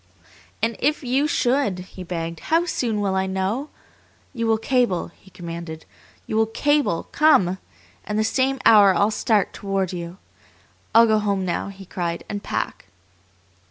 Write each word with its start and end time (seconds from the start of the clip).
"And 0.63 0.77
if 0.79 1.03
you 1.03 1.27
should!" 1.27 1.77
he 1.91 2.01
begged. 2.03 2.39
"How 2.49 2.65
soon 2.65 3.01
will 3.01 3.13
I 3.13 3.27
know? 3.27 3.69
You 4.33 4.47
will 4.47 4.57
cable," 4.57 5.09
he 5.15 5.29
commanded. 5.29 5.85
"You 6.25 6.37
will 6.37 6.47
cable 6.47 7.03
'Come,' 7.11 7.59
and 8.03 8.17
the 8.17 8.23
same 8.23 8.57
hour 8.65 8.95
I'll 8.95 9.11
start 9.11 9.53
toward 9.53 9.93
you. 9.93 10.17
I'll 10.95 11.05
go 11.05 11.19
home 11.19 11.45
now," 11.45 11.67
he 11.67 11.85
cried, 11.85 12.23
"and 12.27 12.41
pack!" 12.41 12.87